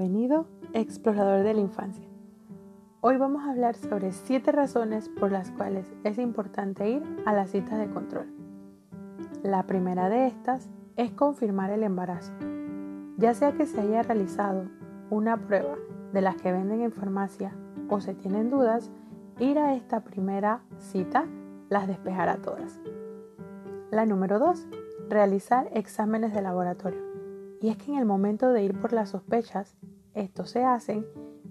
[0.00, 2.08] Bienvenido, explorador de la infancia.
[3.02, 7.50] Hoy vamos a hablar sobre 7 razones por las cuales es importante ir a las
[7.50, 8.24] citas de control.
[9.42, 12.32] La primera de estas es confirmar el embarazo.
[13.18, 14.70] Ya sea que se haya realizado
[15.10, 15.76] una prueba
[16.14, 17.52] de las que venden en farmacia
[17.90, 18.90] o se tienen dudas,
[19.38, 21.26] ir a esta primera cita
[21.68, 22.80] las despejará todas.
[23.90, 24.66] La número 2.
[25.10, 27.02] Realizar exámenes de laboratorio.
[27.60, 29.76] Y es que en el momento de ir por las sospechas,
[30.14, 31.06] estos se hacen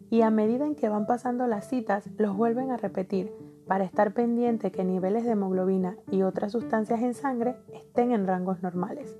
[0.09, 3.31] y a medida en que van pasando las citas los vuelven a repetir
[3.67, 8.63] para estar pendiente que niveles de hemoglobina y otras sustancias en sangre estén en rangos
[8.63, 9.19] normales.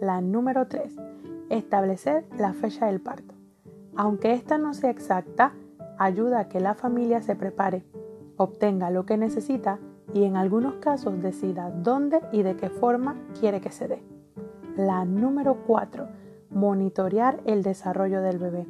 [0.00, 0.96] La número 3.
[1.50, 3.34] Establecer la fecha del parto.
[3.96, 5.52] Aunque esta no sea exacta,
[5.98, 7.84] ayuda a que la familia se prepare,
[8.36, 9.80] obtenga lo que necesita
[10.14, 14.02] y en algunos casos decida dónde y de qué forma quiere que se dé.
[14.76, 16.08] La número 4.
[16.50, 18.66] Monitorear el desarrollo del bebé.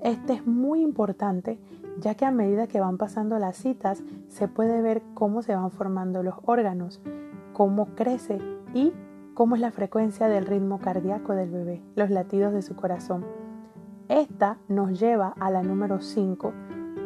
[0.00, 1.58] Este es muy importante
[1.98, 5.70] ya que a medida que van pasando las citas se puede ver cómo se van
[5.70, 7.00] formando los órganos,
[7.52, 8.38] cómo crece
[8.74, 8.92] y
[9.34, 13.24] cómo es la frecuencia del ritmo cardíaco del bebé, los latidos de su corazón.
[14.08, 16.52] Esta nos lleva a la número 5,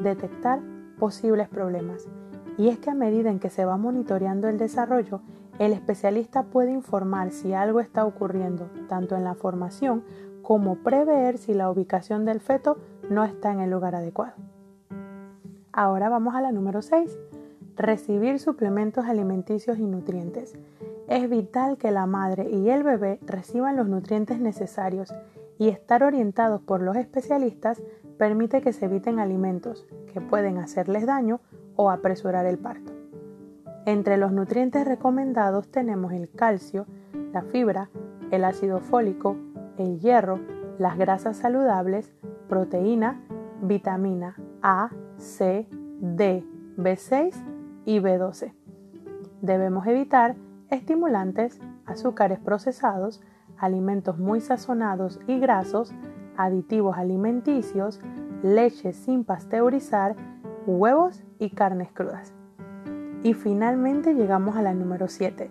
[0.02, 0.60] detectar
[0.98, 2.08] posibles problemas.
[2.56, 5.20] Y es que a medida en que se va monitoreando el desarrollo,
[5.58, 10.04] el especialista puede informar si algo está ocurriendo, tanto en la formación
[10.42, 12.78] como prever si la ubicación del feto
[13.10, 14.34] no está en el lugar adecuado.
[15.72, 17.18] Ahora vamos a la número 6.
[17.76, 20.56] Recibir suplementos alimenticios y nutrientes.
[21.06, 25.14] Es vital que la madre y el bebé reciban los nutrientes necesarios
[25.58, 27.82] y estar orientados por los especialistas
[28.16, 31.40] permite que se eviten alimentos que pueden hacerles daño
[31.76, 32.97] o apresurar el parto.
[33.88, 36.84] Entre los nutrientes recomendados tenemos el calcio,
[37.32, 37.88] la fibra,
[38.30, 39.38] el ácido fólico,
[39.78, 40.40] el hierro,
[40.78, 42.12] las grasas saludables,
[42.50, 43.18] proteína,
[43.62, 45.66] vitamina A, C,
[46.02, 46.44] D,
[46.76, 47.32] B6
[47.86, 48.52] y B12.
[49.40, 50.36] Debemos evitar
[50.68, 53.22] estimulantes, azúcares procesados,
[53.56, 55.94] alimentos muy sazonados y grasos,
[56.36, 58.00] aditivos alimenticios,
[58.42, 60.14] leche sin pasteurizar,
[60.66, 62.37] huevos y carnes crudas.
[63.22, 65.50] Y finalmente llegamos a la número 7,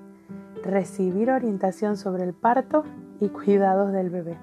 [0.64, 2.84] recibir orientación sobre el parto
[3.20, 4.38] y cuidados del bebé.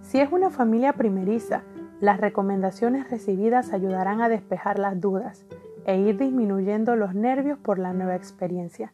[0.00, 1.62] Si es una familia primeriza,
[2.00, 5.44] las recomendaciones recibidas ayudarán a despejar las dudas
[5.84, 8.92] e ir disminuyendo los nervios por la nueva experiencia.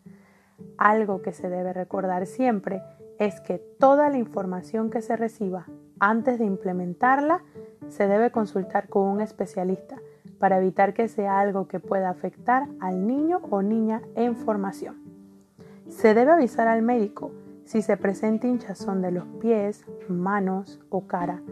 [0.79, 2.83] Algo que se debe recordar siempre
[3.19, 5.67] es que toda la información que se reciba
[6.01, 7.45] antes de implementarla
[7.89, 9.97] se debe consultar con un especialista
[10.39, 14.97] para evitar que sea algo que pueda afectar al niño o niña en formación.
[15.89, 17.31] Se debe avisar al médico
[17.65, 21.43] si se presenta hinchazón de los pies, manos o cara,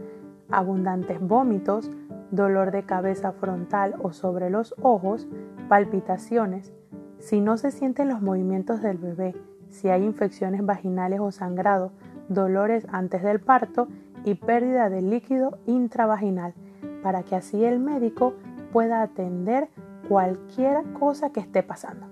[0.50, 1.90] abundantes vómitos,
[2.30, 5.26] dolor de cabeza frontal o sobre los ojos,
[5.68, 6.72] palpitaciones,
[7.18, 9.34] si no se sienten los movimientos del bebé,
[9.70, 11.92] si hay infecciones vaginales o sangrado,
[12.28, 13.88] dolores antes del parto
[14.24, 16.54] y pérdida de líquido intravaginal,
[17.02, 18.34] para que así el médico
[18.74, 19.68] pueda atender
[20.08, 22.06] cualquier cosa que esté pasando.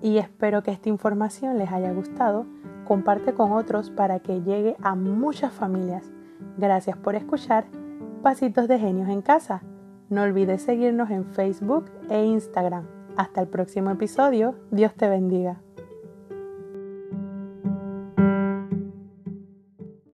[0.00, 2.46] Y espero que esta información les haya gustado.
[2.86, 6.08] Comparte con otros para que llegue a muchas familias.
[6.56, 7.64] Gracias por escuchar
[8.22, 9.62] Pasitos de Genios en Casa.
[10.08, 12.86] No olvides seguirnos en Facebook e Instagram.
[13.16, 14.54] Hasta el próximo episodio.
[14.70, 15.67] Dios te bendiga.